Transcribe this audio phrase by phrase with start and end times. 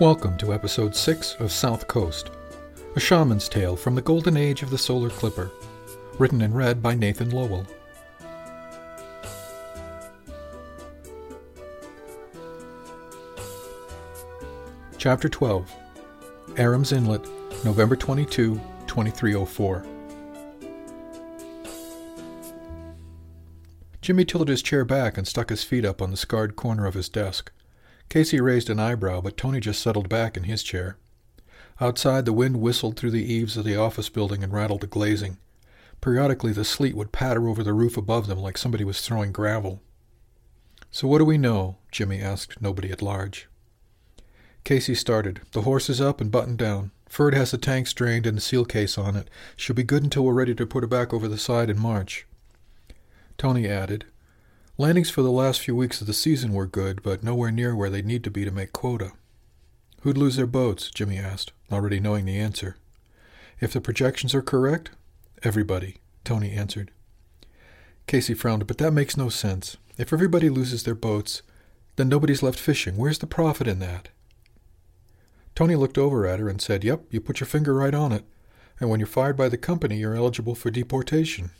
[0.00, 2.30] Welcome to episode 6 of South Coast,
[2.96, 5.50] a shaman's tale from the golden age of the solar clipper,
[6.18, 7.66] written and read by Nathan Lowell.
[14.96, 15.70] Chapter 12
[16.56, 17.26] Aram's Inlet,
[17.62, 19.86] November 22, 2304.
[24.00, 26.94] Jimmy tilted his chair back and stuck his feet up on the scarred corner of
[26.94, 27.52] his desk.
[28.10, 30.96] Casey raised an eyebrow, but Tony just settled back in his chair.
[31.80, 35.38] Outside, the wind whistled through the eaves of the office building and rattled the glazing.
[36.00, 39.80] Periodically, the sleet would patter over the roof above them like somebody was throwing gravel.
[40.90, 41.76] So what do we know?
[41.92, 43.48] Jimmy asked nobody at large.
[44.64, 45.42] Casey started.
[45.52, 46.90] The horse is up and buttoned down.
[47.08, 49.30] Ferd has the tanks drained and the seal case on it.
[49.56, 52.26] She'll be good until we're ready to put her back over the side in March.
[53.38, 54.04] Tony added,
[54.80, 57.90] Landings for the last few weeks of the season were good, but nowhere near where
[57.90, 59.12] they'd need to be to make quota.
[60.00, 60.90] Who'd lose their boats?
[60.90, 62.78] Jimmy asked, already knowing the answer.
[63.60, 64.92] If the projections are correct,
[65.42, 66.92] everybody, Tony answered.
[68.06, 69.76] Casey frowned, but that makes no sense.
[69.98, 71.42] If everybody loses their boats,
[71.96, 72.96] then nobody's left fishing.
[72.96, 74.08] Where's the profit in that?
[75.54, 78.24] Tony looked over at her and said, Yep, you put your finger right on it.
[78.80, 81.50] And when you're fired by the company, you're eligible for deportation.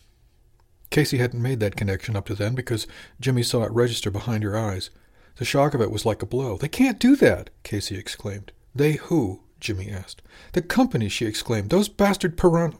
[0.90, 2.86] Casey hadn't made that connection up to then because
[3.20, 4.90] Jimmy saw it register behind her eyes.
[5.36, 6.56] The shock of it was like a blow.
[6.56, 8.52] They can't do that, Casey exclaimed.
[8.74, 9.42] They who?
[9.60, 10.22] Jimmy asked.
[10.52, 11.70] The company, she exclaimed.
[11.70, 12.78] Those bastard Pirano.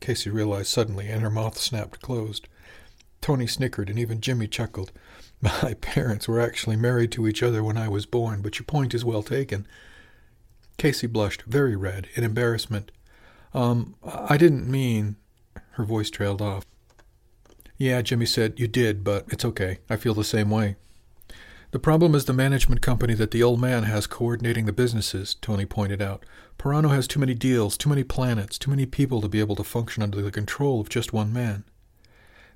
[0.00, 2.46] Casey realized suddenly, and her mouth snapped closed.
[3.20, 4.92] Tony snickered, and even Jimmy chuckled.
[5.40, 8.94] My parents were actually married to each other when I was born, but your point
[8.94, 9.66] is well taken.
[10.76, 12.92] Casey blushed, very red, in embarrassment.
[13.52, 15.16] Um, I didn't mean.
[15.72, 16.64] Her voice trailed off.
[17.76, 19.78] Yeah, Jimmy said, you did, but it's okay.
[19.90, 20.76] I feel the same way.
[21.72, 25.66] The problem is the management company that the old man has coordinating the businesses, Tony
[25.66, 26.24] pointed out.
[26.56, 29.64] Pirano has too many deals, too many planets, too many people to be able to
[29.64, 31.64] function under the control of just one man.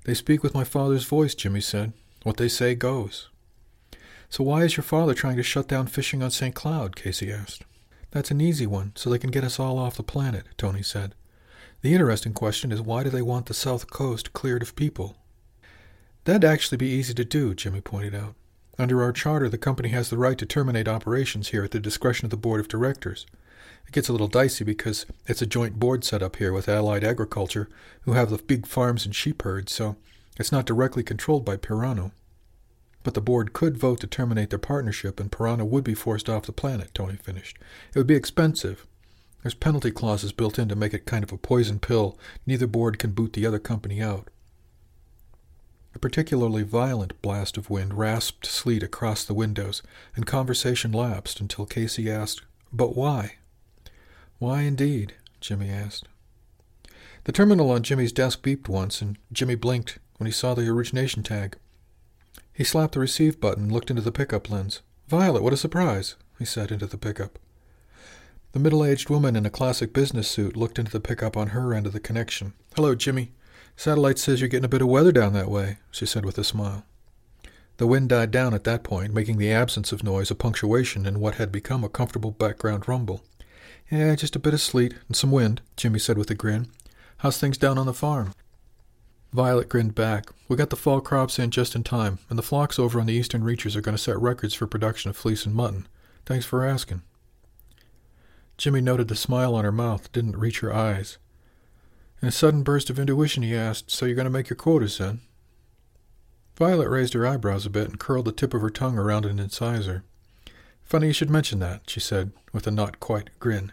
[0.05, 1.91] They speak with my father's voice, Jimmy said.
[2.23, 3.27] What they say goes.
[4.29, 6.55] So why is your father trying to shut down fishing on St.
[6.55, 6.95] Cloud?
[6.95, 7.63] Casey asked.
[8.11, 11.13] That's an easy one, so they can get us all off the planet, Tony said.
[11.81, 15.15] The interesting question is why do they want the south coast cleared of people?
[16.25, 18.35] That'd actually be easy to do, Jimmy pointed out.
[18.77, 22.25] Under our charter, the company has the right to terminate operations here at the discretion
[22.25, 23.25] of the board of directors.
[23.87, 27.03] It gets a little dicey because it's a joint board set up here with Allied
[27.03, 27.69] Agriculture,
[28.01, 29.95] who have the big farms and sheep herds, so
[30.37, 32.11] it's not directly controlled by Pirano.
[33.03, 36.45] But the board could vote to terminate their partnership, and Pirano would be forced off
[36.45, 37.57] the planet, Tony finished.
[37.93, 38.85] It would be expensive,
[39.41, 42.17] there's penalty clauses built in to make it kind of a poison pill.
[42.45, 44.27] Neither board can boot the other company out.
[45.95, 49.81] A particularly violent blast of wind rasped sleet across the windows,
[50.15, 52.41] and conversation lapsed until Casey asked,
[52.71, 53.35] But why?
[54.37, 55.13] Why indeed?
[55.41, 56.07] Jimmy asked.
[57.23, 61.23] The terminal on Jimmy's desk beeped once, and Jimmy blinked when he saw the origination
[61.23, 61.57] tag.
[62.53, 64.81] He slapped the receive button and looked into the pickup lens.
[65.07, 67.39] Violet, what a surprise, he said into the pickup.
[68.51, 71.71] The middle aged woman in a classic business suit looked into the pickup on her
[71.71, 72.53] end of the connection.
[72.75, 73.31] Hello, Jimmy.
[73.75, 76.43] Satellite says you're getting a bit of weather down that way, she said with a
[76.43, 76.83] smile.
[77.77, 81.19] The wind died down at that point, making the absence of noise a punctuation in
[81.19, 83.23] what had become a comfortable background rumble.
[83.91, 86.67] Yeah, just a bit of sleet and some wind, Jimmy said with a grin.
[87.17, 88.33] How's things down on the farm?
[89.31, 90.25] Violet grinned back.
[90.47, 93.13] We got the fall crops in just in time, and the flocks over on the
[93.13, 95.87] eastern reaches are going to set records for production of fleece and mutton.
[96.25, 97.03] Thanks for asking.
[98.59, 101.17] Jimmy noted the smile on her mouth didn't reach her eyes.
[102.21, 104.97] In a sudden burst of intuition, he asked, So you're going to make your quotas,
[104.97, 105.21] then?
[106.57, 109.39] Violet raised her eyebrows a bit and curled the tip of her tongue around an
[109.39, 110.03] incisor.
[110.83, 113.71] Funny you should mention that, she said, with a not quite grin.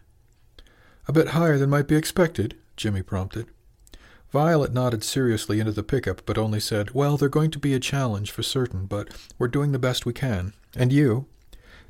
[1.08, 3.48] A bit higher than might be expected, Jimmy prompted.
[4.30, 7.80] Violet nodded seriously into the pickup, but only said, Well, they're going to be a
[7.80, 10.52] challenge for certain, but we're doing the best we can.
[10.76, 11.26] And you?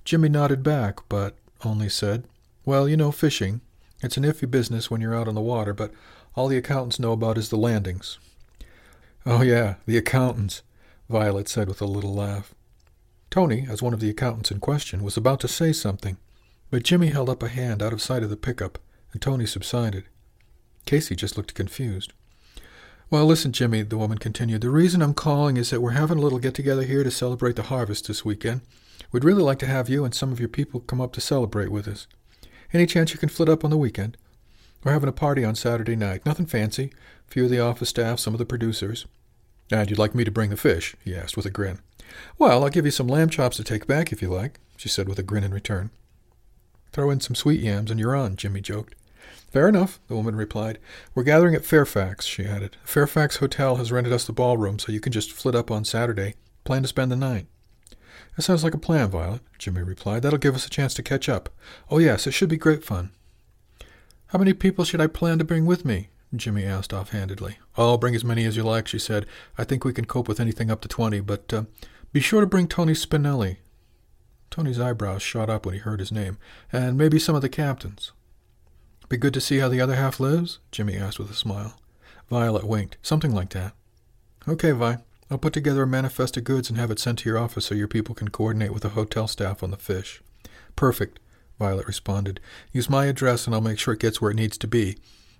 [0.06, 2.24] Jimmy nodded back, but only said,
[2.66, 3.60] Well, you know, fishing.
[4.02, 5.92] It's an iffy business when you're out on the water, but
[6.34, 8.18] all the accountants know about is the landings.
[9.24, 10.62] Oh, yeah, the accountants.
[11.08, 12.52] Violet said with a little laugh.
[13.30, 16.16] Tony, as one of the accountants in question, was about to say something,
[16.68, 18.80] but Jimmy held up a hand out of sight of the pickup,
[19.12, 20.02] and Tony subsided.
[20.86, 22.12] Casey just looked confused.
[23.10, 24.62] Well, listen, Jimmy, the woman continued.
[24.62, 27.54] The reason I'm calling is that we're having a little get together here to celebrate
[27.54, 28.62] the harvest this weekend.
[29.12, 31.70] We'd really like to have you and some of your people come up to celebrate
[31.70, 32.08] with us.
[32.76, 34.18] Any chance you can flit up on the weekend?
[34.84, 36.26] We're having a party on Saturday night.
[36.26, 36.92] Nothing fancy.
[37.26, 39.06] A few of the office staff, some of the producers.
[39.70, 40.94] And you'd like me to bring the fish?
[41.02, 41.78] he asked with a grin.
[42.36, 45.08] Well, I'll give you some lamb chops to take back if you like, she said
[45.08, 45.88] with a grin in return.
[46.92, 48.94] Throw in some sweet yams and you're on, Jimmy joked.
[49.50, 50.78] Fair enough, the woman replied.
[51.14, 52.76] We're gathering at Fairfax, she added.
[52.84, 56.34] Fairfax Hotel has rented us the ballroom, so you can just flit up on Saturday.
[56.64, 57.46] Plan to spend the night.
[58.36, 60.22] That sounds like a plan, Violet, Jimmy replied.
[60.22, 61.48] That'll give us a chance to catch up.
[61.90, 63.10] Oh, yes, it should be great fun.
[64.28, 66.08] How many people should I plan to bring with me?
[66.34, 67.58] Jimmy asked offhandedly.
[67.78, 69.26] Oh, bring as many as you like, she said.
[69.56, 71.64] I think we can cope with anything up to twenty, but uh,
[72.12, 73.58] be sure to bring Tony Spinelli.
[74.50, 76.38] Tony's eyebrows shot up when he heard his name.
[76.72, 78.12] And maybe some of the captains.
[79.08, 80.58] Be good to see how the other half lives?
[80.72, 81.78] Jimmy asked with a smile.
[82.28, 82.96] Violet winked.
[83.02, 83.72] Something like that.
[84.48, 84.98] Okay, Vi.
[85.30, 87.74] I'll put together a manifest of goods and have it sent to your office so
[87.74, 90.22] your people can coordinate with the hotel staff on the fish.
[90.76, 91.18] Perfect,
[91.58, 92.38] Violet responded.
[92.72, 94.96] Use my address and I'll make sure it gets where it needs to be.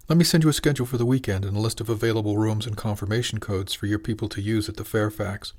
[0.09, 2.67] Let me send you a schedule for the weekend and a list of available rooms
[2.67, 5.53] and confirmation codes for your people to use at the Fairfax.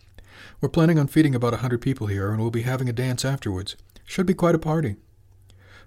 [0.61, 3.25] We're planning on feeding about a hundred people here, and we'll be having a dance
[3.25, 3.75] afterwards.
[4.05, 4.95] Should be quite a party.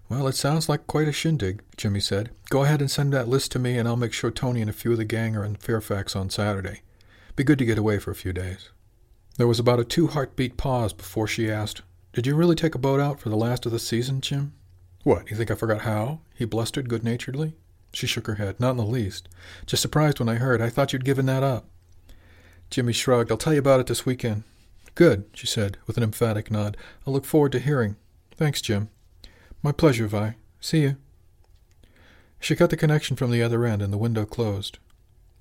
[0.08, 2.30] Well, it sounds like quite a shindig, Jimmy said.
[2.50, 4.74] Go ahead and send that list to me, and I'll make sure Tony and a
[4.74, 6.82] few of the gang are in Fairfax on Saturday.
[7.40, 8.68] Be good to get away for a few days.
[9.38, 11.80] There was about a two heartbeat pause before she asked,
[12.12, 14.52] Did you really take a boat out for the last of the season, Jim?
[15.04, 16.20] What, you think I forgot how?
[16.34, 17.54] he blustered good naturedly.
[17.94, 18.60] She shook her head.
[18.60, 19.30] Not in the least.
[19.64, 20.60] Just surprised when I heard.
[20.60, 21.64] I thought you'd given that up.
[22.68, 23.30] Jimmy shrugged.
[23.30, 24.42] I'll tell you about it this weekend.
[24.94, 26.76] Good, she said, with an emphatic nod.
[27.06, 27.96] I'll look forward to hearing.
[28.36, 28.90] Thanks, Jim.
[29.62, 30.36] My pleasure, Vi.
[30.60, 30.96] See you.
[32.38, 34.78] She cut the connection from the other end, and the window closed.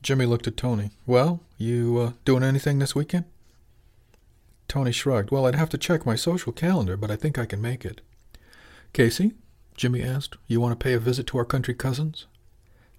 [0.01, 0.91] Jimmy looked at Tony.
[1.05, 3.25] Well, you uh, doing anything this weekend?
[4.67, 5.31] Tony shrugged.
[5.31, 8.01] Well, I'd have to check my social calendar, but I think I can make it.
[8.93, 9.33] Casey?
[9.75, 10.37] Jimmy asked.
[10.47, 12.27] You want to pay a visit to our country cousins?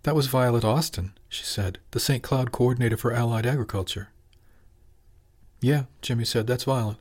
[0.03, 2.23] That was Violet Austin, she said, the St.
[2.23, 4.09] Cloud coordinator for Allied Agriculture.
[5.61, 6.97] Yeah, Jimmy said, that's Violet.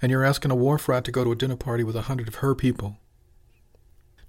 [0.00, 2.26] And you're asking a wharf rat to go to a dinner party with a hundred
[2.26, 2.98] of her people.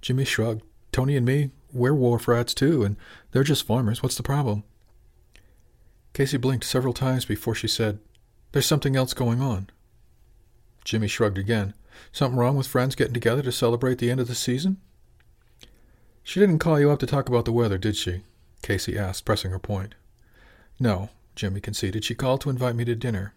[0.00, 0.62] Jimmy shrugged.
[0.92, 2.96] Tony and me, we're wharf rats too, and
[3.32, 4.02] they're just farmers.
[4.02, 4.64] What's the problem?
[6.12, 7.98] Casey blinked several times before she said,
[8.52, 9.68] There's something else going on.
[10.84, 11.74] Jimmy shrugged again.
[12.12, 14.78] Something wrong with friends getting together to celebrate the end of the season?
[16.22, 18.22] She didn't call you up to talk about the weather, did she?
[18.62, 19.94] Casey asked, pressing her point.
[20.78, 22.04] No, Jimmy conceded.
[22.04, 23.34] She called to invite me to dinner.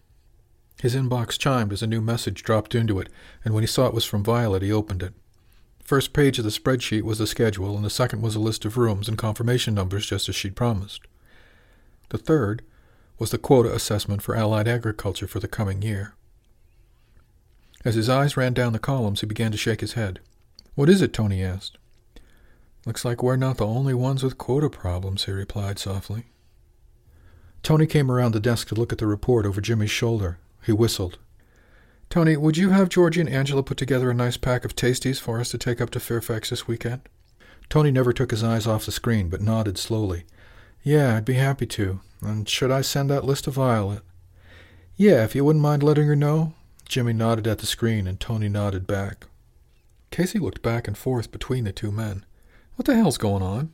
[0.80, 3.08] His inbox chimed as a new message dropped into it,
[3.44, 5.12] and when he saw it was from Violet, he opened it.
[5.88, 8.76] First page of the spreadsheet was the schedule, and the second was a list of
[8.76, 11.00] rooms and confirmation numbers just as she'd promised.
[12.10, 12.60] The third
[13.18, 16.12] was the quota assessment for Allied agriculture for the coming year.
[17.86, 20.20] As his eyes ran down the columns, he began to shake his head.
[20.74, 21.14] What is it?
[21.14, 21.78] Tony asked.
[22.84, 26.26] Looks like we're not the only ones with quota problems, he replied softly.
[27.62, 30.38] Tony came around the desk to look at the report over Jimmy's shoulder.
[30.62, 31.16] He whistled.
[32.10, 35.40] Tony, would you have Georgie and Angela put together a nice pack of tasties for
[35.40, 37.02] us to take up to Fairfax this weekend?
[37.68, 40.24] Tony never took his eyes off the screen, but nodded slowly.
[40.82, 42.00] Yeah, I'd be happy to.
[42.22, 44.02] And should I send that list to Violet?
[44.96, 46.54] Yeah, if you wouldn't mind letting her know.
[46.88, 49.26] Jimmy nodded at the screen, and Tony nodded back.
[50.10, 52.24] Casey looked back and forth between the two men.
[52.76, 53.70] What the hell's going on?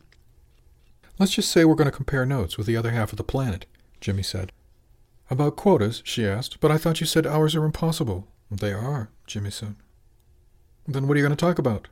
[1.18, 3.66] Let's just say we're going to compare notes with the other half of the planet,
[4.00, 4.50] Jimmy said.
[5.30, 8.28] About quotas, she asked, but I thought you said ours are impossible.
[8.50, 9.76] They are, Jimmy said.
[10.86, 11.88] Then what are you going to talk about?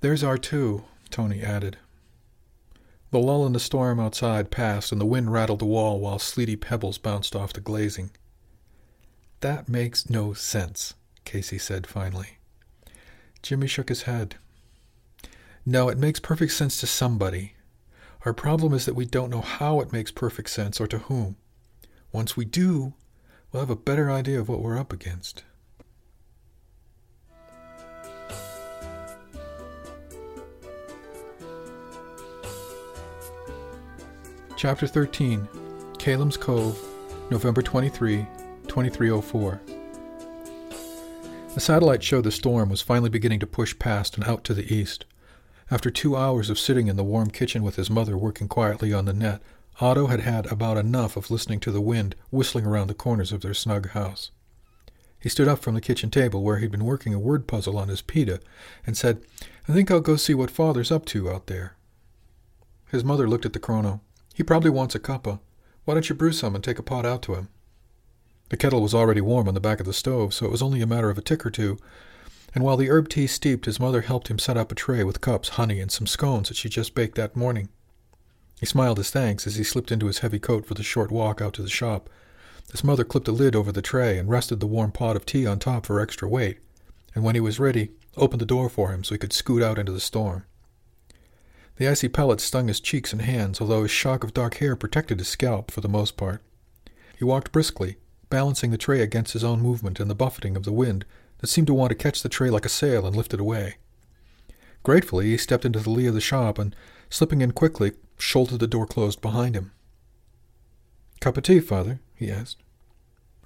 [0.00, 1.78] There's our two, Tony added.
[3.12, 6.56] The lull in the storm outside passed, and the wind rattled the wall while sleety
[6.56, 8.10] pebbles bounced off the glazing.
[9.40, 12.38] That makes no sense, Casey said finally.
[13.42, 14.34] Jimmy shook his head.
[15.64, 17.54] No, it makes perfect sense to somebody.
[18.24, 21.36] Our problem is that we don't know how it makes perfect sense or to whom.
[22.16, 22.94] Once we do,
[23.52, 25.44] we'll have a better idea of what we're up against.
[34.56, 35.46] Chapter 13
[35.98, 36.82] Calem's Cove,
[37.30, 38.26] November 23,
[38.66, 39.60] 2304.
[41.52, 44.74] The satellite showed the storm was finally beginning to push past and out to the
[44.74, 45.04] east.
[45.70, 49.04] After two hours of sitting in the warm kitchen with his mother working quietly on
[49.04, 49.42] the net,
[49.80, 53.42] Otto had had about enough of listening to the wind whistling around the corners of
[53.42, 54.30] their snug house.
[55.20, 57.88] He stood up from the kitchen table where he'd been working a word puzzle on
[57.88, 58.40] his pita
[58.86, 59.22] and said,
[59.68, 61.76] I think I'll go see what father's up to out there.
[62.90, 64.00] His mother looked at the chrono.
[64.34, 65.40] He probably wants a cuppa.
[65.84, 67.48] Why don't you brew some and take a pot out to him?
[68.48, 70.80] The kettle was already warm on the back of the stove, so it was only
[70.80, 71.78] a matter of a tick or two,
[72.54, 75.20] and while the herb tea steeped, his mother helped him set up a tray with
[75.20, 77.68] cups, honey, and some scones that she just baked that morning.
[78.58, 81.40] He smiled his thanks as he slipped into his heavy coat for the short walk
[81.40, 82.08] out to the shop.
[82.70, 85.46] His mother clipped a lid over the tray and rested the warm pot of tea
[85.46, 86.58] on top for extra weight,
[87.14, 89.78] and when he was ready, opened the door for him so he could scoot out
[89.78, 90.44] into the storm.
[91.76, 95.18] The icy pellets stung his cheeks and hands, although his shock of dark hair protected
[95.18, 96.42] his scalp for the most part.
[97.18, 97.96] He walked briskly,
[98.30, 101.04] balancing the tray against his own movement and the buffeting of the wind
[101.38, 103.76] that seemed to want to catch the tray like a sail and lift it away.
[104.82, 106.74] Gratefully, he stepped into the lee of the shop and,
[107.10, 109.72] slipping in quickly, shouldered the door closed behind him.
[111.20, 112.00] Cup of tea, father?
[112.14, 112.58] he asked.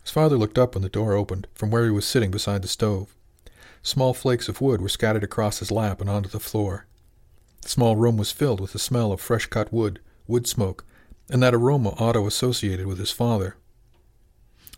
[0.03, 2.69] His father looked up when the door opened, from where he was sitting beside the
[2.69, 3.15] stove.
[3.83, 6.87] Small flakes of wood were scattered across his lap and onto the floor.
[7.63, 10.85] The small room was filled with the smell of fresh cut wood, wood smoke,
[11.29, 13.57] and that aroma Otto associated with his father.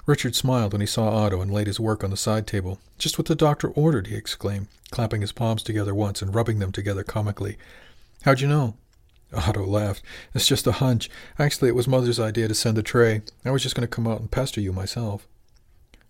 [0.04, 2.80] Richard smiled when he saw Otto and laid his work on the side table.
[2.98, 6.72] Just what the doctor ordered, he exclaimed, clapping his palms together once and rubbing them
[6.72, 7.56] together comically.
[8.22, 8.74] How'd you know?
[9.34, 10.02] Otto laughed.
[10.34, 11.08] It's just a hunch.
[11.38, 13.22] Actually, it was Mother's idea to send the tray.
[13.44, 15.26] I was just going to come out and pester you myself.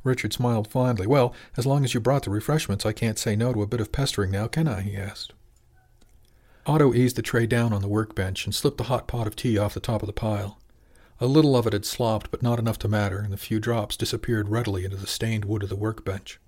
[0.05, 1.07] Richard smiled fondly.
[1.07, 3.81] Well, as long as you brought the refreshments, I can't say no to a bit
[3.81, 4.83] of pestering now, can I?
[4.83, 5.33] he asked.
[6.67, 9.59] Otto eased the tray down on the workbench and slipped the hot pot of tea
[9.59, 10.59] off the top of the pile.
[11.21, 13.97] A little of it had slopped, but not enough to matter, and the few drops
[13.97, 16.41] disappeared readily into the stained wood of the workbench.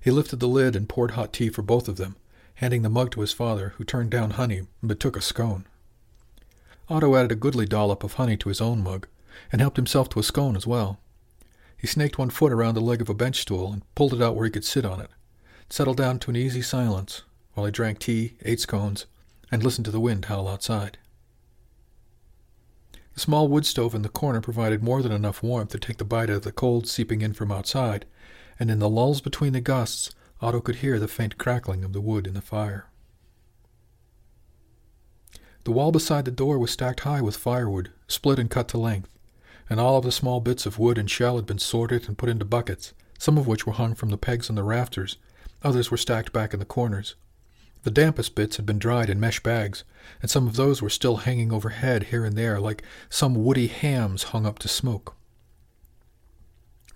[0.00, 2.16] He lifted the lid and poured hot tea for both of them,
[2.54, 5.66] handing the mug to his father, who turned down honey but took a scone.
[6.90, 9.06] Otto added a goodly dollop of honey to his own mug,
[9.52, 10.98] and helped himself to a scone as well.
[11.76, 14.34] He snaked one foot around the leg of a bench stool and pulled it out
[14.34, 15.10] where he could sit on it,
[15.70, 17.22] settled down to an easy silence
[17.54, 19.06] while he drank tea, ate scones,
[19.50, 20.98] and listened to the wind howl outside.
[23.14, 26.04] The small wood stove in the corner provided more than enough warmth to take the
[26.04, 28.06] bite out of the cold seeping in from outside,
[28.58, 32.00] and in the lulls between the gusts, Otto could hear the faint crackling of the
[32.00, 32.87] wood in the fire.
[35.68, 39.14] The wall beside the door was stacked high with firewood, split and cut to length,
[39.68, 42.30] and all of the small bits of wood and shell had been sorted and put
[42.30, 45.18] into buckets, some of which were hung from the pegs on the rafters,
[45.60, 47.16] others were stacked back in the corners.
[47.82, 49.84] The dampest bits had been dried in mesh bags,
[50.22, 54.22] and some of those were still hanging overhead here and there like some woody hams
[54.32, 55.16] hung up to smoke.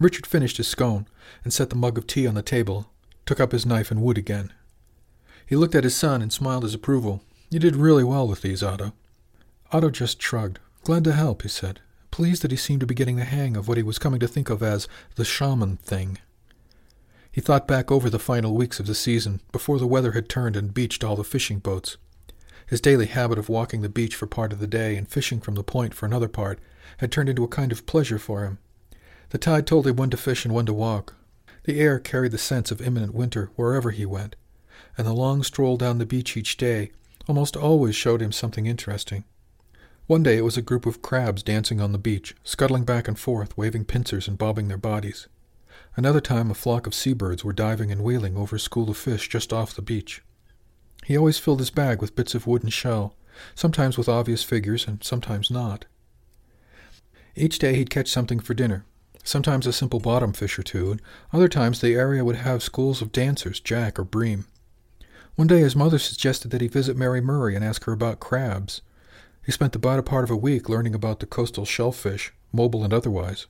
[0.00, 1.06] Richard finished his scone
[1.44, 2.90] and set the mug of tea on the table,
[3.26, 4.50] took up his knife and wood again.
[5.44, 7.22] He looked at his son and smiled his approval.
[7.52, 8.94] You did really well with these, Otto.
[9.72, 10.58] Otto just shrugged.
[10.84, 11.80] Glad to help, he said,
[12.10, 14.26] pleased that he seemed to be getting the hang of what he was coming to
[14.26, 16.16] think of as the shaman thing.
[17.30, 20.56] He thought back over the final weeks of the season, before the weather had turned
[20.56, 21.98] and beached all the fishing boats.
[22.66, 25.54] His daily habit of walking the beach for part of the day and fishing from
[25.54, 26.58] the point for another part
[26.96, 28.60] had turned into a kind of pleasure for him.
[29.28, 31.16] The tide told him when to fish and when to walk.
[31.64, 34.36] The air carried the sense of imminent winter wherever he went,
[34.96, 36.92] and the long stroll down the beach each day
[37.28, 39.24] almost always showed him something interesting.
[40.06, 43.18] One day it was a group of crabs dancing on the beach, scuttling back and
[43.18, 45.28] forth, waving pincers and bobbing their bodies.
[45.96, 49.28] Another time a flock of seabirds were diving and wheeling over a school of fish
[49.28, 50.22] just off the beach.
[51.04, 53.14] He always filled his bag with bits of wood and shell,
[53.54, 55.84] sometimes with obvious figures and sometimes not.
[57.34, 58.84] Each day he'd catch something for dinner,
[59.24, 61.00] sometimes a simple bottom fish or two, and
[61.32, 64.46] other times the area would have schools of dancers, jack or bream.
[65.34, 68.82] One day his mother suggested that he visit Mary Murray and ask her about crabs.
[69.44, 72.92] He spent the better part of a week learning about the coastal shellfish, mobile and
[72.92, 73.46] otherwise.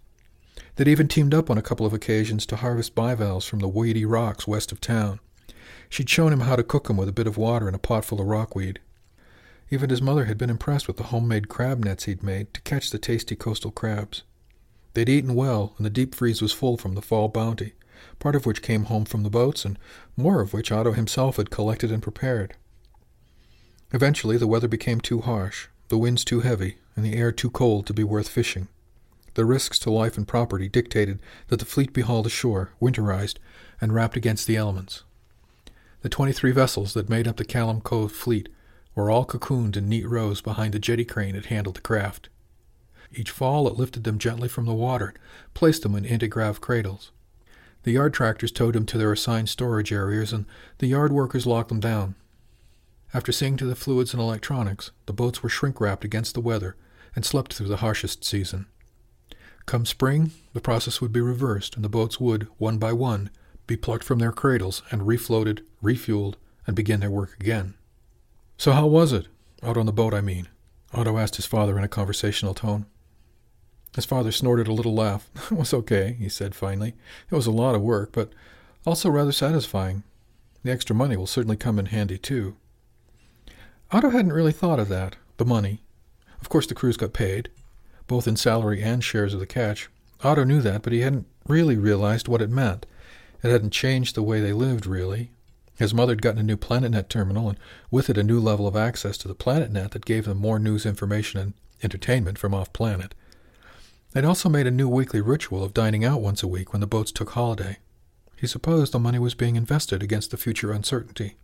[0.76, 4.04] They'd even teamed up on a couple of occasions to harvest bivalves from the weedy
[4.04, 5.18] rocks west of town.
[5.88, 8.04] She'd shown him how to cook them with a bit of water and a pot
[8.04, 8.78] full of rockweed.
[9.70, 12.90] Even his mother had been impressed with the homemade crab nets he'd made to catch
[12.90, 14.22] the tasty coastal crabs.
[14.94, 17.72] They'd eaten well, and the deep freeze was full from the fall bounty,
[18.18, 19.78] part of which came home from the boats, and
[20.16, 22.54] more of which Otto himself had collected and prepared.
[23.92, 27.86] Eventually, the weather became too harsh, the winds too heavy, and the air too cold
[27.86, 28.68] to be worth fishing.
[29.34, 33.36] The risks to life and property dictated that the fleet be hauled ashore, winterized,
[33.80, 35.04] and wrapped against the elements.
[36.02, 38.48] The 23 vessels that made up the Callum Cove fleet
[38.94, 42.28] were all cocooned in neat rows behind the jetty crane that handled the craft.
[43.14, 45.14] Each fall it lifted them gently from the water,
[45.54, 47.10] placed them in antigrav cradles.
[47.84, 50.46] The yard tractors towed them to their assigned storage areas, and
[50.78, 52.14] the yard workers locked them down.
[53.14, 56.76] After seeing to the fluids and electronics, the boats were shrink wrapped against the weather
[57.14, 58.66] and slept through the harshest season.
[59.66, 63.30] Come spring, the process would be reversed, and the boats would, one by one,
[63.66, 66.34] be plucked from their cradles and refloated, refueled,
[66.66, 67.74] and begin their work again.
[68.56, 69.28] So how was it?
[69.62, 70.48] Out on the boat, I mean.
[70.92, 72.86] Otto asked his father in a conversational tone.
[73.94, 75.28] His father snorted a little laugh.
[75.50, 76.94] It was okay, he said finally.
[77.30, 78.32] It was a lot of work, but
[78.86, 80.02] also rather satisfying.
[80.62, 82.56] The extra money will certainly come in handy, too.
[83.90, 85.82] Otto hadn't really thought of that, the money.
[86.40, 87.50] Of course, the crews got paid,
[88.06, 89.90] both in salary and shares of the catch.
[90.22, 92.86] Otto knew that, but he hadn't really realized what it meant.
[93.42, 95.30] It hadn't changed the way they lived, really.
[95.76, 97.58] His mother had gotten a new PlanetNet terminal, and
[97.90, 100.86] with it a new level of access to the PlanetNet that gave them more news,
[100.86, 103.14] information, and entertainment from off planet.
[104.12, 106.86] They'd also made a new weekly ritual of dining out once a week when the
[106.86, 107.78] boats took holiday.
[108.36, 111.36] He supposed the money was being invested against the future uncertainty.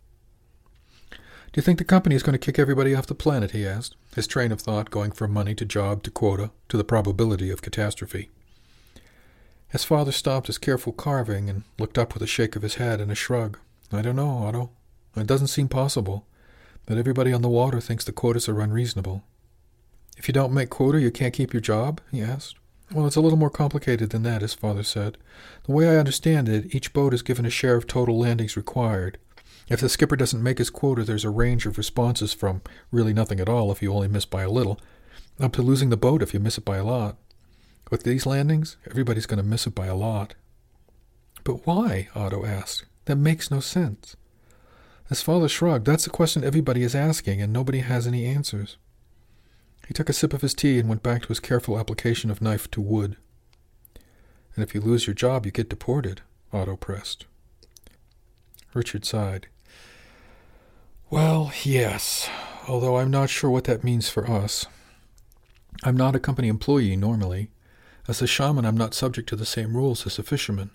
[1.11, 1.17] Do
[1.57, 3.51] you think the company is going to kick everybody off the planet?
[3.51, 6.83] he asked, his train of thought going from money to job to quota to the
[6.83, 8.29] probability of catastrophe.
[9.69, 13.01] His father stopped his careful carving and looked up with a shake of his head
[13.01, 13.57] and a shrug.
[13.91, 14.69] I don't know, Otto.
[15.15, 16.27] It doesn't seem possible.
[16.85, 19.23] But everybody on the water thinks the quotas are unreasonable.
[20.19, 22.01] If you don't make quota, you can't keep your job?
[22.11, 22.57] he asked.
[22.93, 25.17] Well, it's a little more complicated than that, his father said.
[25.63, 29.17] The way I understand it, each boat is given a share of total landings required.
[29.69, 32.61] If the skipper doesn't make his quota, there's a range of responses from
[32.91, 34.77] really nothing at all if you only miss by a little,
[35.39, 37.15] up to losing the boat if you miss it by a lot.
[37.89, 40.35] With these landings, everybody's going to miss it by a lot.
[41.45, 42.09] But why?
[42.13, 42.83] Otto asked.
[43.05, 44.17] That makes no sense.
[45.07, 45.85] His father shrugged.
[45.85, 48.75] That's the question everybody is asking, and nobody has any answers.
[49.89, 52.43] He took a sip of his tea and went back to his careful application of
[52.43, 53.17] knife to wood.
[54.53, 56.21] And if you lose your job, you get deported,
[56.53, 57.25] Otto pressed.
[58.75, 59.47] Richard sighed.
[61.09, 62.29] Well, yes,
[62.67, 64.67] although I'm not sure what that means for us.
[65.81, 67.49] I'm not a company employee normally.
[68.07, 70.69] As a shaman, I'm not subject to the same rules as a fisherman.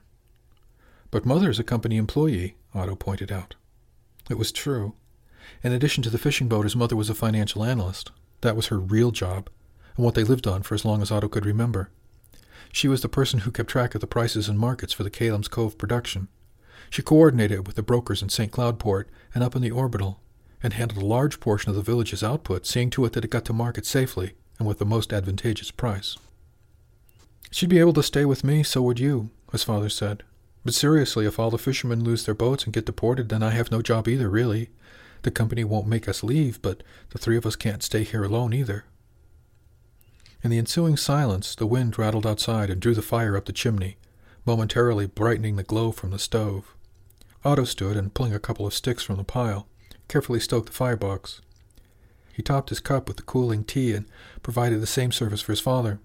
[1.13, 3.55] But Mother is a company employee, Otto pointed out.
[4.29, 4.95] It was true.
[5.63, 8.11] In addition to the fishing boat, his mother was a financial analyst.
[8.45, 9.49] That was her real job,
[9.97, 11.89] and what they lived on for as long as Otto could remember.
[12.71, 15.49] She was the person who kept track of the prices and markets for the Calem's
[15.49, 16.29] Cove production.
[16.91, 18.53] She coordinated with the brokers in St.
[18.53, 20.21] Cloudport and up in the orbital,
[20.63, 23.47] and handled a large portion of the village's output, seeing to it that it got
[23.47, 26.19] to market safely and with the most advantageous price.
[27.51, 30.23] She'd be able to stay with me, so would you, his father said.
[30.67, 33.71] But seriously, if all the fishermen lose their boats and get deported, then I have
[33.71, 34.69] no job either, really.
[35.25, 38.53] The company won't make us leave, but the three of us can't stay here alone
[38.53, 38.85] either.
[40.43, 43.97] In the ensuing silence, the wind rattled outside and drew the fire up the chimney,
[44.45, 46.77] momentarily brightening the glow from the stove.
[47.43, 49.67] Otto stood and, pulling a couple of sticks from the pile,
[50.09, 51.41] carefully stoked the firebox.
[52.35, 54.05] He topped his cup with the cooling tea and
[54.43, 56.01] provided the same service for his father.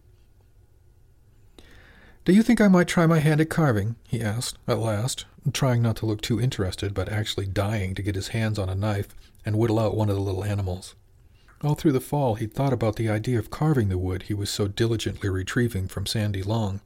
[2.30, 3.96] Do you think I might try my hand at carving?
[4.08, 8.14] he asked, at last, trying not to look too interested, but actually dying to get
[8.14, 10.94] his hands on a knife and whittle out one of the little animals.
[11.64, 14.52] All through the fall he'd thought about the idea of carving the wood he was
[14.52, 16.82] so diligently retrieving from Sandy Long.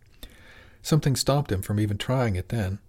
[0.81, 2.79] Something stopped him from even trying it then.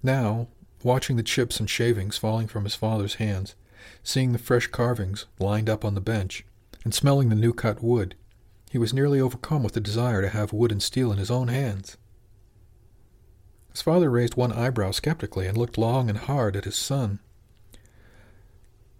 [0.00, 0.46] Now,
[0.84, 3.56] watching the chips and shavings falling from his father's hands,
[4.04, 6.44] seeing the fresh carvings lined up on the bench,
[6.84, 8.14] and smelling the new cut wood,
[8.70, 11.48] he was nearly overcome with the desire to have wood and steel in his own
[11.48, 11.96] hands.
[13.72, 17.18] His father raised one eyebrow skeptically and looked long and hard at his son.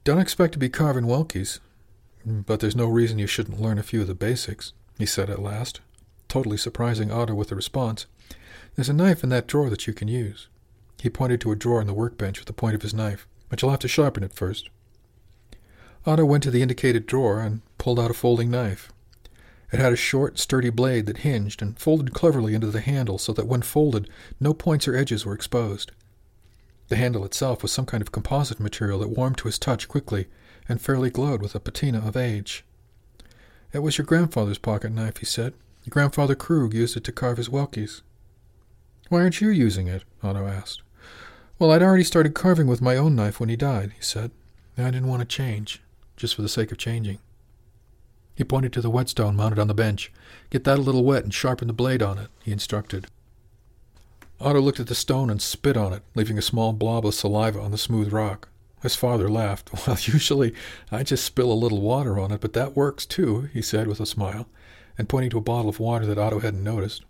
[0.02, 1.60] Don't expect to be carving Welkies,
[2.26, 5.40] but there's no reason you shouldn't learn a few of the basics, he said at
[5.40, 5.80] last,
[6.26, 8.06] totally surprising Otto with the response.
[8.74, 10.48] There's a knife in that drawer that you can use.
[11.00, 13.62] He pointed to a drawer in the workbench with the point of his knife, but
[13.62, 14.68] you'll have to sharpen it first.
[16.04, 18.92] Otto went to the indicated drawer and pulled out a folding knife.
[19.72, 23.32] It had a short, sturdy blade that hinged and folded cleverly into the handle so
[23.32, 24.08] that when folded,
[24.40, 25.92] no points or edges were exposed.
[26.88, 30.26] The handle itself was some kind of composite material that warmed to his touch quickly
[30.68, 32.64] and fairly glowed with a patina of age.
[33.72, 35.54] It was your grandfather's pocket knife, he said.
[35.84, 38.02] Your grandfather Krug used it to carve his Welkies.
[39.08, 40.02] Why aren't you using it?
[40.22, 40.82] Otto asked.
[41.58, 44.32] Well, I'd already started carving with my own knife when he died, he said.
[44.76, 45.80] I didn't want to change.
[46.16, 47.18] just for the sake of changing.
[48.40, 50.10] He pointed to the whetstone mounted on the bench.
[50.48, 53.06] Get that a little wet and sharpen the blade on it, he instructed.
[54.40, 57.60] Otto looked at the stone and spit on it, leaving a small blob of saliva
[57.60, 58.48] on the smooth rock.
[58.80, 59.68] His father laughed.
[59.86, 60.54] Well, usually
[60.90, 64.00] I just spill a little water on it, but that works too, he said with
[64.00, 64.48] a smile,
[64.96, 67.04] and pointing to a bottle of water that Otto hadn't noticed.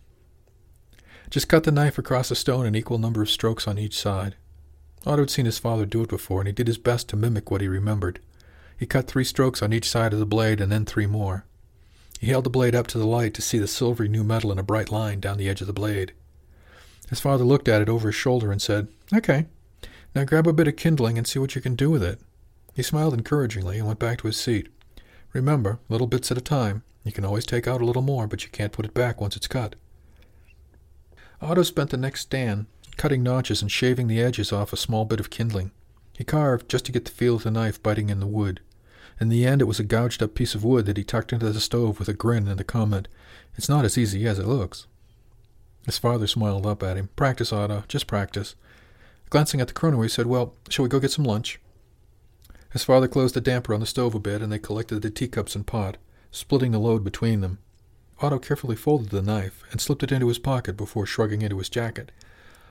[1.30, 4.34] Just cut the knife across the stone an equal number of strokes on each side.
[5.06, 7.52] Otto had seen his father do it before, and he did his best to mimic
[7.52, 8.18] what he remembered.
[8.80, 11.44] He cut three strokes on each side of the blade and then three more.
[12.18, 14.58] He held the blade up to the light to see the silvery new metal in
[14.58, 16.12] a bright line down the edge of the blade.
[17.10, 19.44] His father looked at it over his shoulder and said, Okay,
[20.14, 22.20] now grab a bit of kindling and see what you can do with it.
[22.74, 24.68] He smiled encouragingly and went back to his seat.
[25.34, 26.82] Remember, little bits at a time.
[27.04, 29.36] You can always take out a little more, but you can't put it back once
[29.36, 29.76] it's cut.
[31.42, 32.64] Otto spent the next stand
[32.96, 35.70] cutting notches and shaving the edges off a small bit of kindling.
[36.16, 38.60] He carved just to get the feel of the knife biting in the wood.
[39.20, 41.50] In the end, it was a gouged up piece of wood that he tucked into
[41.50, 43.06] the stove with a grin and the comment,
[43.54, 44.86] It's not as easy as it looks.
[45.84, 47.10] His father smiled up at him.
[47.16, 48.54] Practice, Otto, just practice.
[49.28, 51.60] Glancing at the chrono, he said, Well, shall we go get some lunch?
[52.72, 55.54] His father closed the damper on the stove a bit, and they collected the teacups
[55.54, 55.98] and pot,
[56.30, 57.58] splitting the load between them.
[58.20, 61.68] Otto carefully folded the knife and slipped it into his pocket before shrugging into his
[61.68, 62.12] jacket.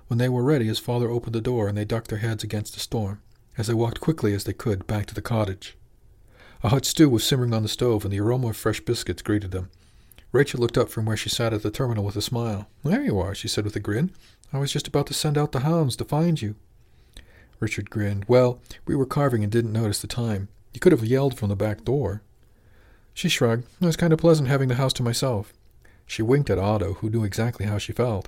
[0.07, 2.73] When they were ready, his father opened the door, and they ducked their heads against
[2.73, 3.21] the storm,
[3.57, 5.77] as they walked quickly as they could back to the cottage.
[6.61, 9.51] A hot stew was simmering on the stove, and the aroma of fresh biscuits greeted
[9.51, 9.69] them.
[10.33, 12.67] Rachel looked up from where she sat at the terminal with a smile.
[12.83, 14.11] There you are, she said with a grin.
[14.51, 16.55] I was just about to send out the hounds to find you.
[17.61, 18.25] Richard grinned.
[18.27, 20.49] Well, we were carving and didn't notice the time.
[20.73, 22.21] You could have yelled from the back door.
[23.13, 23.65] She shrugged.
[23.81, 25.53] It was kind of pleasant having the house to myself.
[26.05, 28.27] She winked at Otto, who knew exactly how she felt.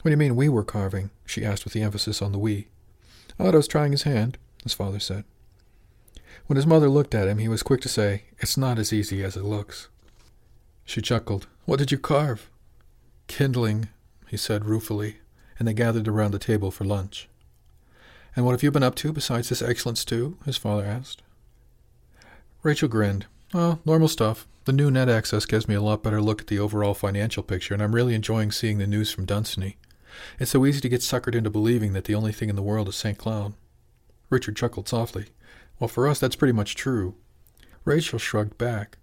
[0.00, 1.10] What do you mean we were carving?
[1.24, 2.66] she asked with the emphasis on the we.
[3.38, 5.24] Otto's trying his hand, his father said.
[6.46, 9.22] When his mother looked at him, he was quick to say, It's not as easy
[9.24, 9.88] as it looks.
[10.84, 11.46] She chuckled.
[11.64, 12.50] What did you carve?
[13.26, 13.88] Kindling,
[14.28, 15.16] he said ruefully
[15.62, 17.28] and they gathered around the table for lunch.
[18.34, 20.36] And what have you been up to besides this excellent stew?
[20.44, 21.22] his father asked.
[22.64, 23.26] Rachel grinned.
[23.54, 24.48] Oh, normal stuff.
[24.64, 27.74] The new net access gives me a lot better look at the overall financial picture,
[27.74, 29.76] and I'm really enjoying seeing the news from Dunsany.
[30.40, 32.88] It's so easy to get suckered into believing that the only thing in the world
[32.88, 33.16] is St.
[33.16, 33.54] Cloud.
[34.30, 35.26] Richard chuckled softly.
[35.78, 37.16] Well, for us, that's pretty much true.
[37.84, 38.98] Rachel shrugged back.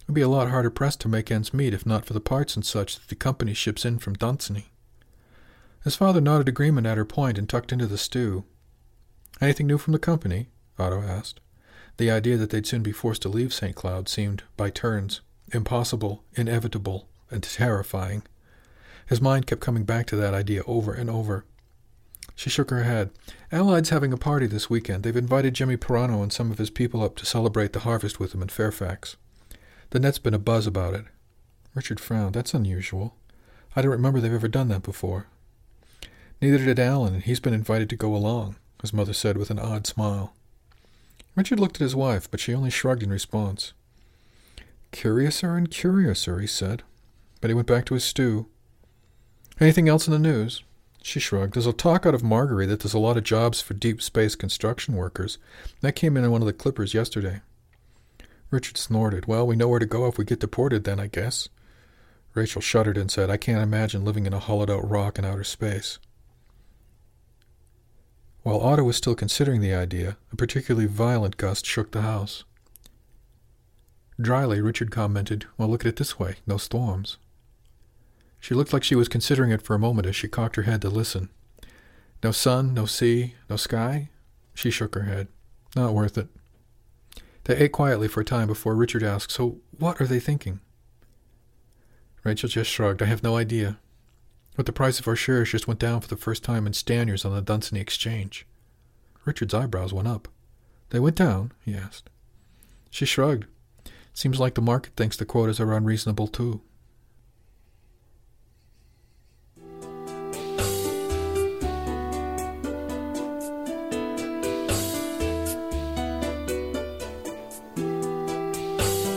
[0.00, 2.20] It would be a lot harder pressed to make ends meet if not for the
[2.20, 4.70] parts and such that the company ships in from Dunsany.
[5.82, 8.44] His father nodded agreement at her point and tucked into the stew.
[9.40, 10.48] Anything new from the company?
[10.78, 11.40] Otto asked.
[11.96, 13.74] The idea that they'd soon be forced to leave St.
[13.76, 15.20] Cloud seemed, by turns,
[15.52, 18.22] impossible, inevitable, and terrifying.
[19.06, 21.44] His mind kept coming back to that idea over and over.
[22.34, 23.10] She shook her head.
[23.52, 25.02] Allied's having a party this weekend.
[25.02, 28.32] They've invited Jimmy Pirano and some of his people up to celebrate the harvest with
[28.32, 29.16] them in Fairfax.
[29.90, 31.04] The net's been a buzz about it.
[31.74, 32.34] Richard frowned.
[32.34, 33.14] That's unusual.
[33.76, 35.26] I don't remember they've ever done that before.
[36.42, 39.58] Neither did Alan, and he's been invited to go along, his mother said with an
[39.58, 40.34] odd smile.
[41.36, 43.72] Richard looked at his wife, but she only shrugged in response.
[44.92, 46.82] Curiouser and curiouser, he said.
[47.40, 48.46] But he went back to his stew.
[49.60, 50.62] Anything else in the news?
[51.06, 51.52] She shrugged.
[51.52, 54.34] There's a talk out of Margery that there's a lot of jobs for deep space
[54.34, 55.36] construction workers.
[55.82, 57.42] That came in on one of the clippers yesterday.
[58.50, 59.26] Richard snorted.
[59.26, 61.50] Well, we know where to go if we get deported, then, I guess.
[62.32, 65.44] Rachel shuddered and said, I can't imagine living in a hollowed out rock in outer
[65.44, 65.98] space.
[68.42, 72.44] While Otto was still considering the idea, a particularly violent gust shook the house.
[74.18, 77.18] Dryly, Richard commented, Well, look at it this way no storms.
[78.44, 80.82] She looked like she was considering it for a moment as she cocked her head
[80.82, 81.30] to listen.
[82.22, 84.10] No sun, no sea, no sky?
[84.52, 85.28] She shook her head.
[85.74, 86.28] Not worth it.
[87.44, 90.60] They ate quietly for a time before Richard asked, So what are they thinking?
[92.22, 93.00] Rachel just shrugged.
[93.00, 93.78] I have no idea.
[94.56, 97.24] But the price of our shares just went down for the first time in Stanyers
[97.24, 98.46] on the Dunsany Exchange.
[99.24, 100.28] Richard's eyebrows went up.
[100.90, 101.52] They went down?
[101.64, 102.10] he asked.
[102.90, 103.46] She shrugged.
[104.12, 106.60] Seems like the market thinks the quotas are unreasonable, too.